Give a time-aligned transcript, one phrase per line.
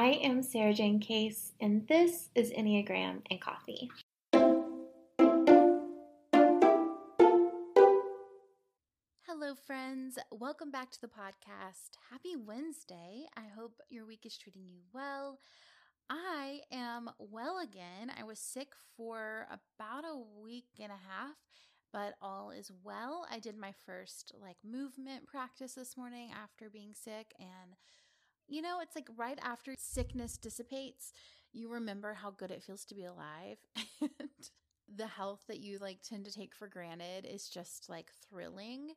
[0.00, 3.90] I am Sarajane Case, and this is Enneagram and Coffee.
[9.26, 10.18] Hello, friends.
[10.32, 11.98] Welcome back to the podcast.
[12.10, 13.26] Happy Wednesday.
[13.36, 15.38] I hope your week is treating you well.
[16.08, 18.10] I am well again.
[18.18, 21.36] I was sick for about a week and a half,
[21.92, 23.26] but all is well.
[23.30, 27.76] I did my first like movement practice this morning after being sick and
[28.50, 31.12] you know, it's like right after sickness dissipates,
[31.52, 33.58] you remember how good it feels to be alive.
[34.00, 34.10] and
[34.94, 38.92] the health that you like tend to take for granted is just like thrilling.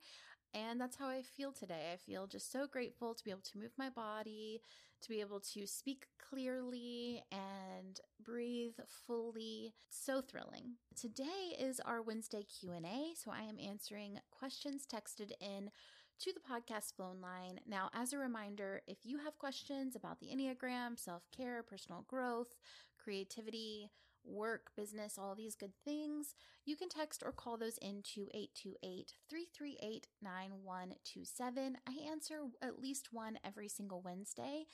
[0.55, 1.91] And that's how I feel today.
[1.93, 4.61] I feel just so grateful to be able to move my body,
[5.01, 8.75] to be able to speak clearly and breathe
[9.07, 9.73] fully.
[9.89, 10.75] So thrilling.
[10.99, 15.71] Today is our Wednesday Q&A, so I am answering questions texted in
[16.19, 17.59] to the podcast phone line.
[17.67, 22.55] Now, as a reminder, if you have questions about the Enneagram, self care, personal growth,
[22.97, 23.89] creativity,
[24.23, 30.07] work, business, all these good things, you can text or call those into 828 338
[30.21, 31.77] 9127.
[31.87, 34.65] I answer at least one every single Wednesday,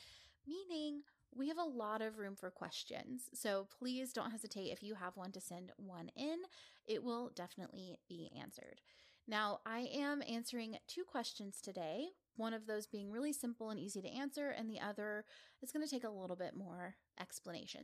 [0.48, 1.02] meaning
[1.36, 3.30] we have a lot of room for questions.
[3.34, 6.38] So please don't hesitate if you have one to send one in.
[6.88, 8.82] It will definitely be answered.
[9.30, 14.02] Now, I am answering two questions today, one of those being really simple and easy
[14.02, 15.24] to answer, and the other
[15.62, 17.84] is going to take a little bit more explanation.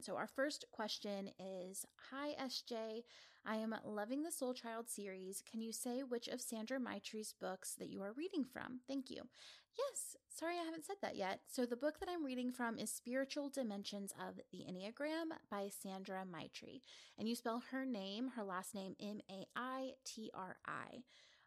[0.00, 3.02] So, our first question is Hi, SJ.
[3.44, 5.42] I am loving the Soul Child series.
[5.50, 8.78] Can you say which of Sandra Maitri's books that you are reading from?
[8.86, 9.22] Thank you.
[9.76, 11.40] Yes, sorry I haven't said that yet.
[11.46, 16.24] So, the book that I'm reading from is Spiritual Dimensions of the Enneagram by Sandra
[16.24, 16.80] Maitri.
[17.18, 21.02] And you spell her name, her last name, M A I T R I.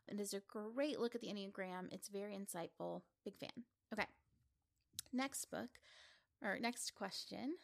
[0.07, 1.91] It is a great look at the Enneagram.
[1.91, 3.01] It's very insightful.
[3.25, 3.65] Big fan.
[3.93, 4.07] Okay.
[5.11, 5.69] Next book,
[6.41, 7.55] or next question.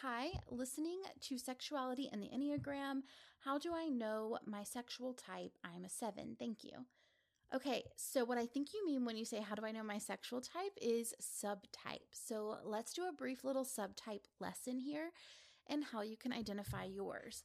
[0.00, 3.02] Hi, listening to sexuality and the Enneagram.
[3.44, 5.52] How do I know my sexual type?
[5.64, 6.36] I'm a seven.
[6.38, 6.86] Thank you.
[7.54, 9.98] Okay, so what I think you mean when you say, How do I know my
[9.98, 10.72] sexual type?
[10.80, 12.08] is subtype.
[12.10, 15.10] So let's do a brief little subtype lesson here
[15.68, 17.44] and how you can identify yours.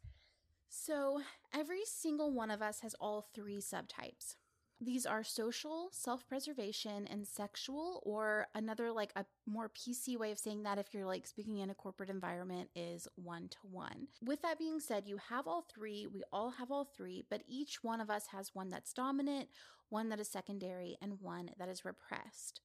[0.70, 1.22] So
[1.54, 4.36] every single one of us has all three subtypes.
[4.80, 10.38] These are social, self preservation, and sexual, or another, like a more PC way of
[10.38, 14.08] saying that if you're like speaking in a corporate environment, is one to one.
[14.22, 16.06] With that being said, you have all three.
[16.06, 19.50] We all have all three, but each one of us has one that's dominant,
[19.90, 22.62] one that is secondary, and one that is repressed.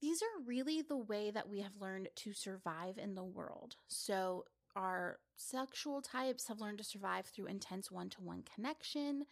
[0.00, 3.76] These are really the way that we have learned to survive in the world.
[3.88, 4.44] So,
[4.76, 9.24] our sexual types have learned to survive through intense one to one connection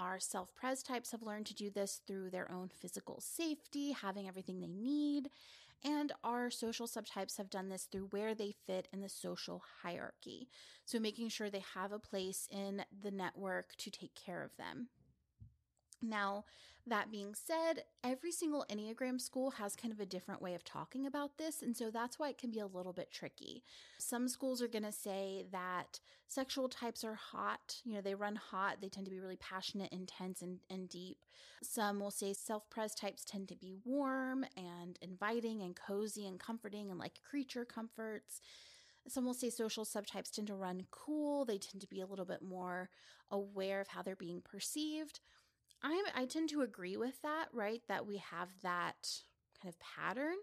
[0.00, 4.26] our self pres types have learned to do this through their own physical safety, having
[4.26, 5.28] everything they need.
[5.84, 10.48] And our social subtypes have done this through where they fit in the social hierarchy.
[10.86, 14.88] So, making sure they have a place in the network to take care of them.
[16.02, 16.44] Now,
[16.86, 21.06] that being said, every single Enneagram school has kind of a different way of talking
[21.06, 21.62] about this.
[21.62, 23.62] And so that's why it can be a little bit tricky.
[23.98, 27.76] Some schools are going to say that sexual types are hot.
[27.84, 28.78] You know, they run hot.
[28.80, 31.18] They tend to be really passionate, intense, and, and deep.
[31.62, 36.40] Some will say self pres types tend to be warm and inviting and cozy and
[36.40, 38.40] comforting and like creature comforts.
[39.08, 41.44] Some will say social subtypes tend to run cool.
[41.44, 42.90] They tend to be a little bit more
[43.30, 45.20] aware of how they're being perceived.
[45.82, 47.82] I I tend to agree with that, right?
[47.88, 49.08] That we have that
[49.60, 50.36] kind of pattern.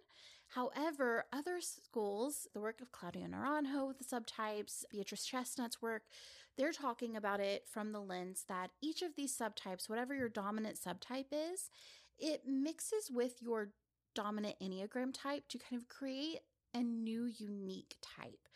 [0.50, 6.04] However, other schools, the work of Claudio Naranjo with the subtypes, Beatrice Chestnut's work,
[6.58, 10.80] they're talking about it from the lens that each of these subtypes, whatever your dominant
[10.80, 11.70] subtype is,
[12.18, 13.70] it mixes with your
[14.16, 16.40] dominant Enneagram type to kind of create
[16.74, 18.48] a new unique type.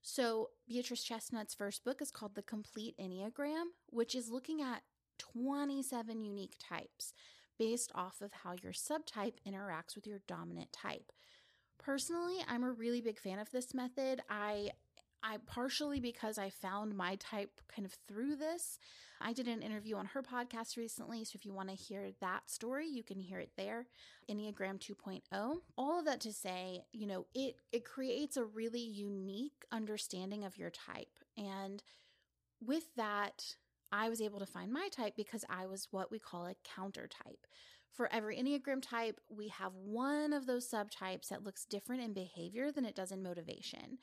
[0.00, 4.82] So, Beatrice Chestnut's first book is called The Complete Enneagram, which is looking at
[5.32, 7.12] 27 unique types
[7.58, 11.12] based off of how your subtype interacts with your dominant type.
[11.78, 14.20] Personally, I'm a really big fan of this method.
[14.30, 14.70] I
[15.24, 18.78] I partially because I found my type kind of through this.
[19.20, 22.50] I did an interview on her podcast recently, so if you want to hear that
[22.50, 23.86] story, you can hear it there.
[24.28, 25.58] Enneagram 2.0.
[25.78, 30.58] All of that to say, you know, it it creates a really unique understanding of
[30.58, 31.20] your type.
[31.36, 31.82] And
[32.60, 33.56] with that,
[33.92, 37.06] I was able to find my type because I was what we call a counter
[37.06, 37.46] type.
[37.92, 42.72] For every Enneagram type, we have one of those subtypes that looks different in behavior
[42.72, 43.98] than it does in motivation.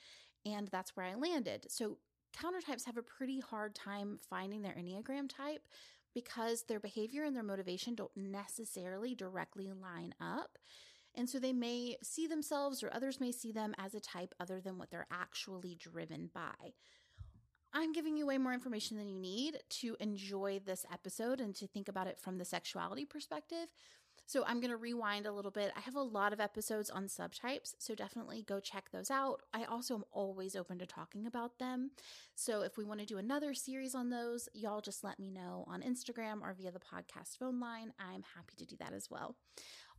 [0.46, 1.66] And that's where I landed.
[1.70, 1.98] So,
[2.32, 5.68] counter types have a pretty hard time finding their Enneagram type
[6.14, 10.60] because their behavior and their motivation don't necessarily directly line up.
[11.16, 14.62] And so they may see themselves or others may see them as a type other
[14.62, 16.74] than what they're actually driven by.
[17.74, 21.68] I'm giving you way more information than you need to enjoy this episode and to
[21.68, 23.68] think about it from the sexuality perspective.
[24.26, 25.72] So I'm going to rewind a little bit.
[25.76, 29.42] I have a lot of episodes on subtypes, so definitely go check those out.
[29.56, 31.90] I also am always open to talking about them.
[32.36, 35.66] So if we want to do another series on those, y'all just let me know
[35.68, 37.92] on Instagram or via the podcast phone line.
[38.00, 39.36] I'm happy to do that as well.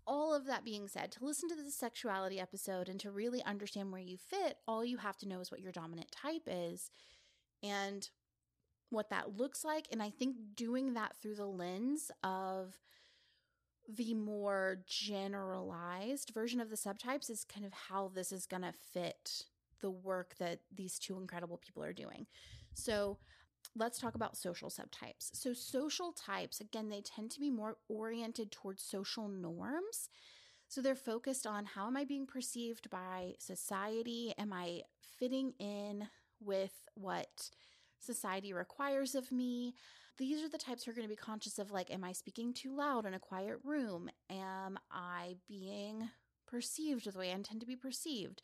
[0.06, 3.90] All of that being said, to listen to this sexuality episode and to really understand
[3.90, 6.90] where you fit, all you have to know is what your dominant type is
[7.62, 8.09] and
[8.91, 9.87] what that looks like.
[9.93, 12.79] And I think doing that through the lens of
[13.89, 18.73] the more generalized version of the subtypes is kind of how this is going to
[18.93, 19.45] fit
[19.81, 22.27] the work that these two incredible people are doing.
[22.75, 23.19] So,
[23.77, 25.31] let's talk about social subtypes.
[25.33, 30.09] So, social types, again, they tend to be more oriented towards social norms.
[30.69, 34.35] So, they're focused on how am I being perceived by society?
[34.39, 34.83] Am I
[35.19, 36.09] fitting in
[36.41, 37.51] with what
[37.99, 39.75] society requires of me?
[40.21, 42.53] these are the types who are going to be conscious of like, am I speaking
[42.53, 44.11] too loud in a quiet room?
[44.29, 46.11] Am I being
[46.47, 48.43] perceived the way I intend to be perceived?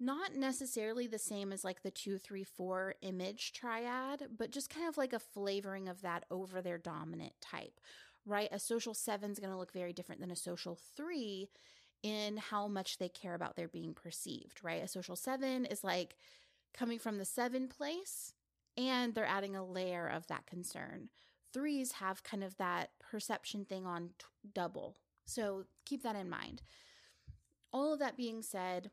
[0.00, 4.88] Not necessarily the same as like the two, three, four image triad, but just kind
[4.88, 7.80] of like a flavoring of that over their dominant type,
[8.24, 8.48] right?
[8.50, 11.50] A social seven is going to look very different than a social three
[12.02, 14.82] in how much they care about their being perceived, right?
[14.82, 16.16] A social seven is like
[16.78, 18.34] coming from the seven place
[18.76, 21.08] and they're adding a layer of that concern.
[21.52, 24.96] Threes have kind of that perception thing on t- double.
[25.26, 26.62] So keep that in mind.
[27.72, 28.90] All of that being said,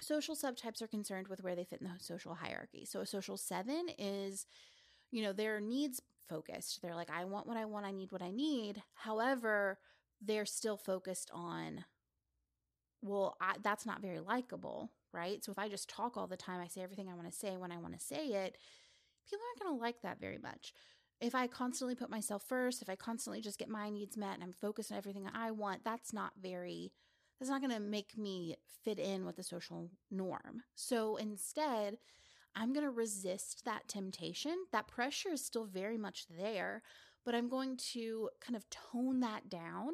[0.00, 2.84] social subtypes are concerned with where they fit in the social hierarchy.
[2.84, 4.46] So a social seven is,
[5.10, 6.82] you know, their needs focused.
[6.82, 8.82] They're like, I want what I want, I need what I need.
[8.94, 9.78] However,
[10.20, 11.84] they're still focused on,
[13.00, 15.44] well, I, that's not very likable, right?
[15.44, 17.56] So if I just talk all the time, I say everything I want to say
[17.56, 18.56] when I want to say it,
[19.28, 20.72] people aren't going to like that very much.
[21.20, 24.42] If I constantly put myself first, if I constantly just get my needs met and
[24.42, 26.92] I'm focused on everything I want, that's not very,
[27.38, 30.62] that's not going to make me fit in with the social norm.
[30.74, 31.98] So instead,
[32.56, 34.56] I'm going to resist that temptation.
[34.72, 36.82] That pressure is still very much there,
[37.24, 39.92] but I'm going to kind of tone that down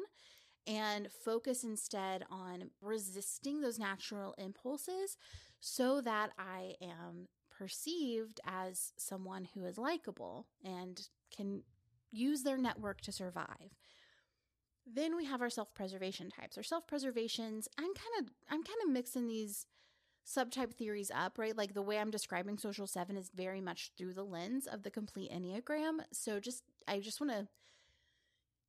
[0.67, 5.17] and focus instead on resisting those natural impulses
[5.59, 11.63] so that I am perceived as someone who is likable and can
[12.11, 13.75] use their network to survive.
[14.91, 16.57] Then we have our self-preservation types.
[16.57, 19.67] Our self-preservations, I'm kind of I'm kind of mixing these
[20.25, 21.55] subtype theories up, right?
[21.55, 24.91] Like the way I'm describing social 7 is very much through the lens of the
[24.91, 25.99] complete enneagram.
[26.11, 27.47] So just I just want to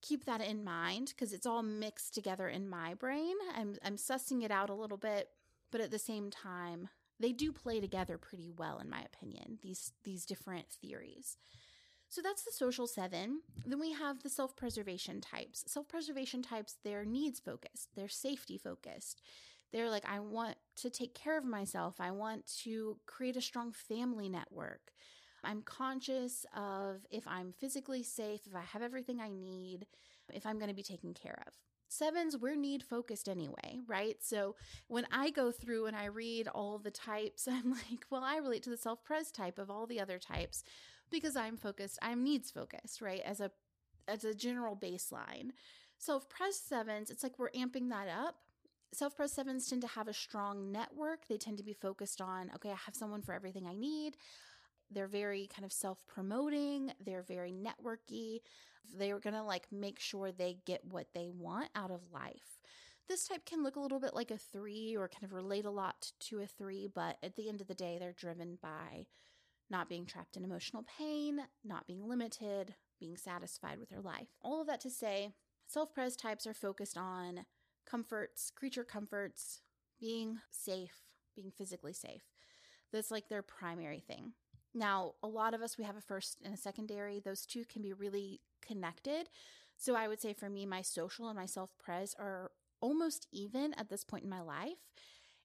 [0.02, 3.34] keep that in mind because it's all mixed together in my brain.
[3.56, 5.28] I'm I'm sussing it out a little bit,
[5.70, 6.88] but at the same time,
[7.18, 11.36] they do play together pretty well in my opinion these these different theories.
[12.08, 13.42] So that's the social seven.
[13.64, 15.64] Then we have the self-preservation types.
[15.68, 19.22] Self-preservation types they're needs focused they're safety focused
[19.72, 21.96] they're like i want to take care of myself.
[22.00, 24.92] I want to create a strong family network
[25.44, 29.86] i'm conscious of if i'm physically safe if i have everything i need
[30.32, 31.54] if i'm going to be taken care of.
[31.88, 34.16] Sevens we're need focused anyway right?
[34.20, 34.54] So
[34.86, 38.62] when i go through and i read all the types i'm like well i relate
[38.64, 40.62] to the self-pres type of all the other types
[41.10, 43.50] because i'm focused i'm needs focused right as a
[44.08, 45.50] as a general baseline.
[45.98, 48.36] Self-pres sevens it's like we're amping that up.
[48.92, 51.28] Self-pres sevens tend to have a strong network.
[51.28, 54.16] They tend to be focused on okay i have someone for everything i need
[54.90, 58.40] they're very kind of self-promoting they're very networky
[58.98, 62.60] they're going to like make sure they get what they want out of life.
[63.08, 65.70] This type can look a little bit like a three or kind of relate a
[65.70, 69.06] lot to a three, but at the end of the day, they're driven by
[69.68, 74.28] not being trapped in emotional pain, not being limited, being satisfied with their life.
[74.42, 75.32] All of that to say,
[75.66, 77.46] self pres types are focused on
[77.84, 79.62] comforts, creature comforts,
[79.98, 81.02] being safe,
[81.34, 82.22] being physically safe.
[82.92, 84.32] That's like their primary thing.
[84.74, 87.20] Now, a lot of us, we have a first and a secondary.
[87.20, 89.28] Those two can be really connected.
[89.76, 92.50] So I would say for me, my social and my self pres are
[92.80, 94.78] almost even at this point in my life.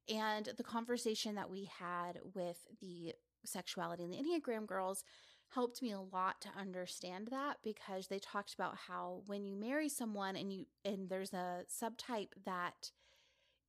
[0.07, 5.03] And the conversation that we had with the sexuality and the Enneagram girls
[5.49, 9.89] helped me a lot to understand that because they talked about how when you marry
[9.89, 12.91] someone and you and there's a subtype that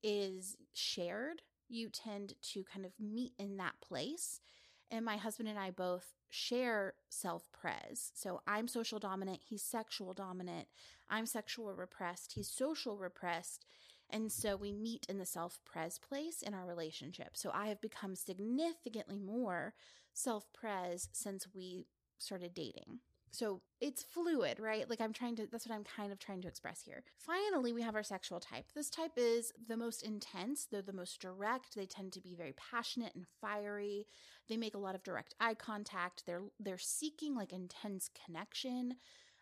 [0.02, 4.40] is shared, you tend to kind of meet in that place.
[4.90, 8.12] And my husband and I both share self pres.
[8.14, 10.68] So I'm social dominant, he's sexual dominant.
[11.08, 13.64] I'm sexual repressed, he's social repressed.
[14.08, 17.30] And so we meet in the self pres place in our relationship.
[17.34, 19.74] So I have become significantly more
[20.12, 21.86] self pres since we
[22.18, 23.00] started dating.
[23.36, 24.88] So it's fluid, right?
[24.88, 27.02] Like I'm trying to, that's what I'm kind of trying to express here.
[27.18, 28.64] Finally, we have our sexual type.
[28.74, 31.74] This type is the most intense, they're the most direct.
[31.74, 34.06] They tend to be very passionate and fiery.
[34.48, 36.24] They make a lot of direct eye contact.
[36.24, 38.96] They're they're seeking like intense connection.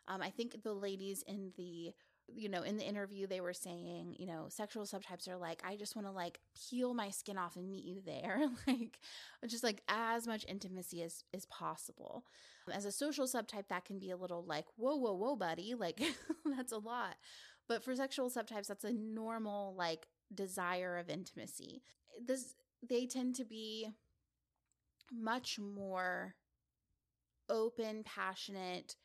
[0.08, 1.92] Um, I think the ladies in the
[2.32, 5.76] you know, in the interview, they were saying, you know, sexual subtypes are like, I
[5.76, 6.40] just want to like
[6.70, 8.40] peel my skin off and meet you there.
[8.66, 8.98] like,
[9.46, 12.24] just like as much intimacy as is possible.
[12.72, 15.74] As a social subtype, that can be a little like, whoa, whoa, whoa, buddy.
[15.84, 16.00] Like,
[16.56, 17.16] that's a lot.
[17.68, 21.82] But for sexual subtypes, that's a normal like desire of intimacy.
[22.24, 22.54] This,
[22.86, 23.88] they tend to be
[25.12, 26.36] much more
[27.48, 28.96] open, passionate,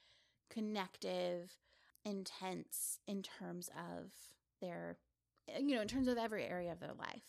[0.50, 1.58] connective,
[2.06, 4.12] intense in terms of
[4.62, 4.98] their,
[5.48, 7.24] eh, you know, in terms of every area of their life.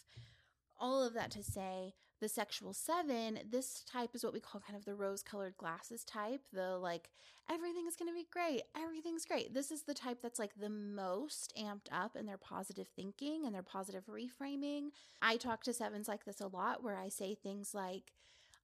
[0.78, 4.76] All of that to say, the sexual seven, this type is what we call kind
[4.76, 6.42] of the rose colored glasses type.
[6.52, 7.10] The like,
[7.50, 8.62] everything is going to be great.
[8.76, 9.52] Everything's great.
[9.52, 13.54] This is the type that's like the most amped up in their positive thinking and
[13.54, 14.88] their positive reframing.
[15.20, 18.12] I talk to sevens like this a lot where I say things like,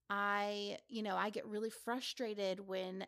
[0.08, 3.06] I, you know, I get really frustrated when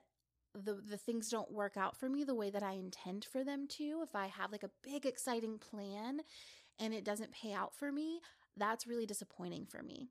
[0.54, 3.66] the the things don't work out for me the way that I intend for them
[3.78, 6.20] to, if I have like a big exciting plan
[6.78, 8.20] and it doesn't pay out for me,
[8.56, 10.08] that's really disappointing for me.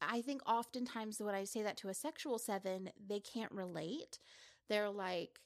[0.00, 4.18] I think oftentimes when I say that to a sexual seven, they can't relate.
[4.68, 5.40] They're like,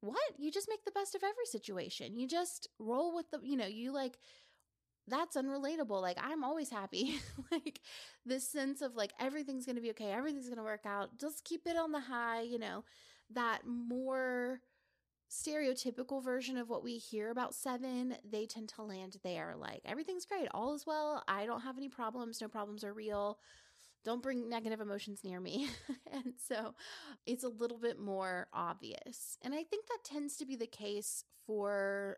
[0.00, 0.18] what?
[0.38, 2.16] You just make the best of every situation.
[2.16, 4.18] You just roll with the, you know, you like,
[5.06, 6.00] that's unrelatable.
[6.00, 7.20] Like, I'm always happy.
[7.50, 7.80] like,
[8.24, 10.12] this sense of like, everything's going to be okay.
[10.12, 11.18] Everything's going to work out.
[11.18, 12.84] Just keep it on the high, you know
[13.34, 14.60] that more
[15.30, 19.54] stereotypical version of what we hear about seven, they tend to land there.
[19.56, 21.22] Like, everything's great, all is well.
[21.28, 22.40] I don't have any problems.
[22.40, 23.38] No problems are real.
[24.04, 25.68] Don't bring negative emotions near me.
[26.12, 26.74] and so
[27.26, 29.38] it's a little bit more obvious.
[29.42, 32.16] And I think that tends to be the case for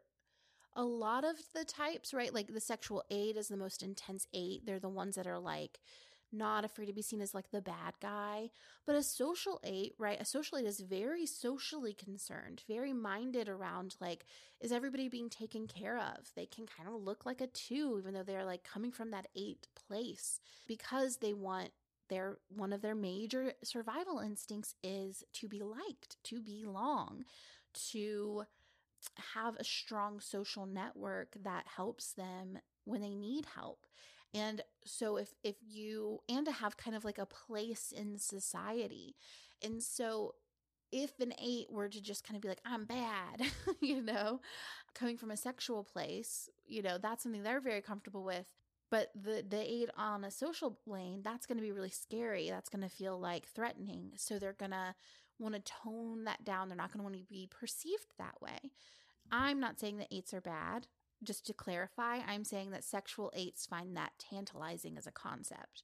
[0.74, 2.32] a lot of the types, right?
[2.32, 4.64] Like the sexual eight is the most intense eight.
[4.64, 5.80] They're the ones that are like,
[6.32, 8.50] not afraid to be seen as like the bad guy.
[8.86, 10.20] But a social eight, right?
[10.20, 14.24] A social eight is very socially concerned, very minded around like,
[14.60, 16.30] is everybody being taken care of?
[16.34, 19.28] They can kind of look like a two, even though they're like coming from that
[19.36, 21.70] eight place because they want
[22.08, 27.24] their one of their major survival instincts is to be liked, to belong,
[27.90, 28.44] to
[29.34, 33.86] have a strong social network that helps them when they need help.
[34.34, 39.16] And so if if you and to have kind of like a place in society.
[39.62, 40.34] And so
[40.90, 43.42] if an 8 were to just kind of be like I'm bad,
[43.80, 44.40] you know,
[44.94, 48.46] coming from a sexual place, you know, that's something they're very comfortable with.
[48.90, 52.48] But the the 8 on a social lane, that's going to be really scary.
[52.50, 54.12] That's going to feel like threatening.
[54.16, 54.94] So they're going to
[55.38, 56.68] want to tone that down.
[56.68, 58.70] They're not going to want to be perceived that way.
[59.30, 60.86] I'm not saying that eights are bad
[61.22, 65.82] just to clarify, I'm saying that sexual eights find that tantalizing as a concept.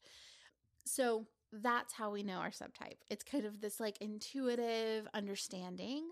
[0.85, 2.99] So that's how we know our subtype.
[3.09, 6.11] It's kind of this like intuitive understanding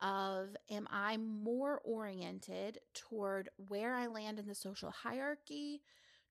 [0.00, 5.82] of am I more oriented toward where I land in the social hierarchy,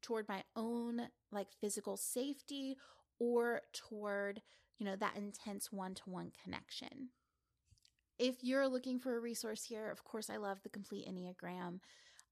[0.01, 1.01] toward my own
[1.31, 2.77] like physical safety,
[3.19, 4.41] or toward,
[4.77, 7.09] you know, that intense one to one connection.
[8.19, 11.79] If you're looking for a resource here, of course, I love the complete Enneagram.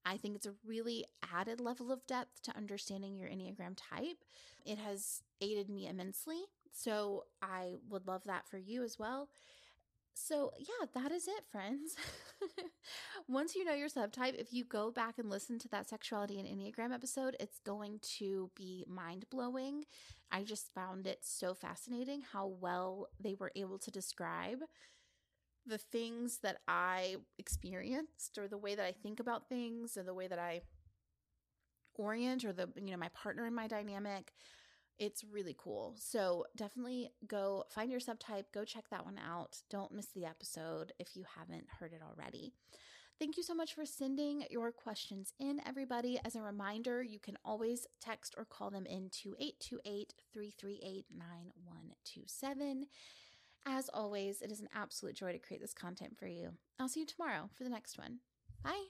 [0.06, 4.24] I think it's a really added level of depth to understanding your Enneagram type.
[4.64, 6.44] It has aided me immensely.
[6.72, 9.28] So I would love that for you as well.
[10.18, 11.94] So, yeah, that is it, friends.
[13.28, 16.48] Once you know your subtype, if you go back and listen to that sexuality and
[16.48, 19.84] Enneagram episode, it's going to be mind blowing.
[20.32, 24.60] I just found it so fascinating how well they were able to describe
[25.66, 30.14] the things that I experienced or the way that I think about things or the
[30.14, 30.62] way that I
[31.94, 34.34] orient or the you know my partner in my dynamic
[34.98, 39.92] it's really cool so definitely go find your subtype go check that one out don't
[39.92, 42.52] miss the episode if you haven't heard it already
[43.18, 46.20] Thank you so much for sending your questions in, everybody.
[46.22, 52.86] As a reminder, you can always text or call them in to 828 338 9127.
[53.68, 56.50] As always, it is an absolute joy to create this content for you.
[56.78, 58.20] I'll see you tomorrow for the next one.
[58.62, 58.84] Bye.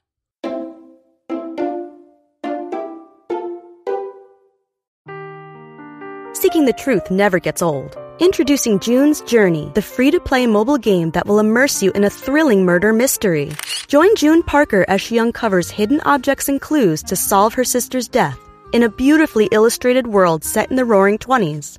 [6.34, 7.96] Seeking the truth never gets old.
[8.18, 12.10] Introducing June's Journey, the free to play mobile game that will immerse you in a
[12.10, 13.52] thrilling murder mystery.
[13.88, 18.38] Join June Parker as she uncovers hidden objects and clues to solve her sister's death
[18.74, 21.78] in a beautifully illustrated world set in the roaring 20s.